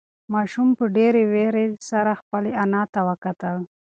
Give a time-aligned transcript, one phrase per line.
[0.33, 3.57] ماشوم په ډېرې وېرې سره خپلې انا ته وکتل.